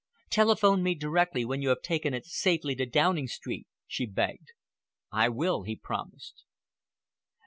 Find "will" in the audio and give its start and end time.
5.29-5.61